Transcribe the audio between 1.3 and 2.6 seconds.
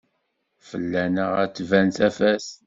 ad d-tban tafat.